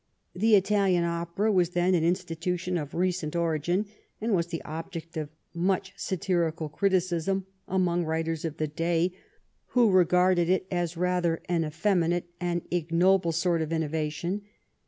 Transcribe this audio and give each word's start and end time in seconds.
The 0.33 0.55
Italian 0.55 1.03
opera 1.03 1.51
was 1.51 1.69
then 1.69 1.93
an 1.93 2.03
institution 2.03 2.75
of 2.75 2.95
recent 2.95 3.35
origin, 3.35 3.85
and 4.19 4.33
was 4.33 4.47
the 4.47 4.63
object 4.63 5.15
of 5.15 5.29
much 5.53 5.93
satirical 5.95 6.69
criticism 6.69 7.45
among 7.67 8.05
writers 8.05 8.43
of 8.43 8.57
the 8.57 8.65
day 8.67 9.13
who 9.77 9.91
regarded 9.91 10.49
it 10.49 10.65
as 10.71 10.97
rather 10.97 11.43
an 11.47 11.63
effeminate 11.63 12.25
and 12.39 12.63
ignoble 12.71 13.31
sort 13.31 13.61
of 13.61 13.71
innovation. 13.71 14.41